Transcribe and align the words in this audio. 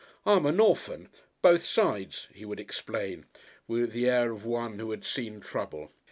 "I'm 0.25 0.47
a 0.47 0.51
Norfan, 0.51 1.09
both 1.43 1.63
sides," 1.63 2.27
he 2.33 2.43
would 2.43 2.59
explain, 2.59 3.27
with 3.67 3.91
the 3.91 4.09
air 4.09 4.31
of 4.31 4.47
one 4.47 4.79
who 4.79 4.89
had 4.89 5.03
seen 5.05 5.39
trouble. 5.41 5.91